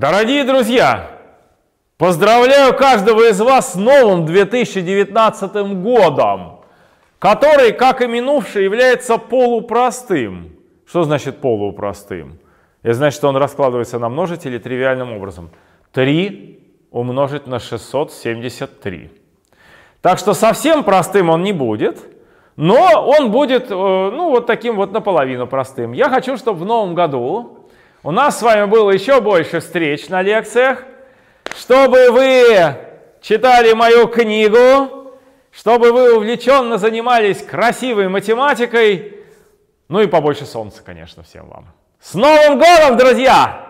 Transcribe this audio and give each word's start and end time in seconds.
Дорогие 0.00 0.44
друзья, 0.44 1.10
поздравляю 1.96 2.72
каждого 2.76 3.28
из 3.30 3.40
вас 3.40 3.72
с 3.72 3.74
новым 3.74 4.26
2019 4.26 5.82
годом, 5.82 6.60
который, 7.18 7.72
как 7.72 8.00
и 8.00 8.06
минувший, 8.06 8.62
является 8.62 9.18
полупростым. 9.18 10.52
Что 10.86 11.02
значит 11.02 11.38
полупростым? 11.38 12.38
Это 12.84 12.94
значит, 12.94 13.18
что 13.18 13.28
он 13.28 13.36
раскладывается 13.38 13.98
на 13.98 14.08
множители 14.08 14.58
тривиальным 14.58 15.14
образом. 15.14 15.50
3 15.90 16.60
умножить 16.92 17.48
на 17.48 17.58
673. 17.58 19.10
Так 20.00 20.20
что 20.20 20.32
совсем 20.32 20.84
простым 20.84 21.28
он 21.28 21.42
не 21.42 21.52
будет, 21.52 21.98
но 22.54 23.04
он 23.04 23.32
будет, 23.32 23.68
э, 23.68 23.74
ну, 23.74 24.30
вот 24.30 24.46
таким 24.46 24.76
вот 24.76 24.92
наполовину 24.92 25.48
простым. 25.48 25.90
Я 25.90 26.08
хочу, 26.08 26.36
чтобы 26.36 26.60
в 26.60 26.64
новом 26.64 26.94
году 26.94 27.57
у 28.02 28.10
нас 28.10 28.38
с 28.38 28.42
вами 28.42 28.66
было 28.66 28.90
еще 28.90 29.20
больше 29.20 29.60
встреч 29.60 30.08
на 30.08 30.22
лекциях, 30.22 30.84
чтобы 31.56 32.10
вы 32.10 32.76
читали 33.20 33.72
мою 33.72 34.06
книгу, 34.06 35.12
чтобы 35.50 35.92
вы 35.92 36.16
увлеченно 36.16 36.78
занимались 36.78 37.42
красивой 37.42 38.08
математикой, 38.08 39.18
ну 39.88 40.00
и 40.00 40.06
побольше 40.06 40.44
солнца, 40.44 40.82
конечно, 40.84 41.22
всем 41.22 41.48
вам. 41.48 41.72
С 42.00 42.14
Новым 42.14 42.58
годом, 42.58 42.96
друзья! 42.96 43.67